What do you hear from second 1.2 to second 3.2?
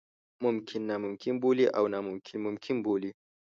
بولي او ناممکن ممکن بولي.